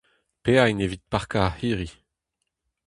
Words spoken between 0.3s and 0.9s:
Paeañ